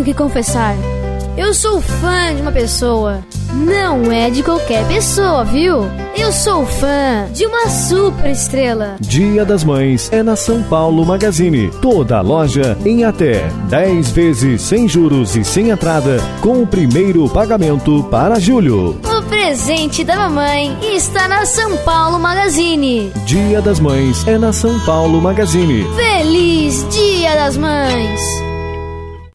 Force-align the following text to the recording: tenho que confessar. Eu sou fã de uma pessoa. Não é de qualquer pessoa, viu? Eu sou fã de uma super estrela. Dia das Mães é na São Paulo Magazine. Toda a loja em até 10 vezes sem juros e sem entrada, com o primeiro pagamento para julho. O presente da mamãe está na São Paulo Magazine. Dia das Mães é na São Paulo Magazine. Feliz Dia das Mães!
tenho 0.00 0.04
que 0.04 0.14
confessar. 0.14 0.74
Eu 1.36 1.54
sou 1.54 1.80
fã 1.80 2.34
de 2.34 2.42
uma 2.42 2.52
pessoa. 2.52 3.20
Não 3.52 4.10
é 4.10 4.30
de 4.30 4.42
qualquer 4.42 4.86
pessoa, 4.86 5.44
viu? 5.44 5.82
Eu 6.16 6.32
sou 6.32 6.64
fã 6.64 7.26
de 7.32 7.44
uma 7.46 7.68
super 7.68 8.30
estrela. 8.30 8.96
Dia 9.00 9.44
das 9.44 9.64
Mães 9.64 10.10
é 10.12 10.22
na 10.22 10.36
São 10.36 10.62
Paulo 10.62 11.04
Magazine. 11.04 11.70
Toda 11.82 12.18
a 12.18 12.20
loja 12.20 12.78
em 12.84 13.04
até 13.04 13.48
10 13.68 14.10
vezes 14.10 14.62
sem 14.62 14.88
juros 14.88 15.36
e 15.36 15.44
sem 15.44 15.70
entrada, 15.70 16.18
com 16.40 16.62
o 16.62 16.66
primeiro 16.66 17.28
pagamento 17.28 18.04
para 18.04 18.38
julho. 18.38 19.00
O 19.04 19.22
presente 19.24 20.04
da 20.04 20.16
mamãe 20.16 20.76
está 20.94 21.26
na 21.26 21.44
São 21.44 21.76
Paulo 21.78 22.18
Magazine. 22.18 23.12
Dia 23.24 23.60
das 23.60 23.80
Mães 23.80 24.26
é 24.26 24.38
na 24.38 24.52
São 24.52 24.78
Paulo 24.80 25.20
Magazine. 25.20 25.84
Feliz 25.96 26.86
Dia 26.90 27.34
das 27.34 27.56
Mães! 27.56 28.39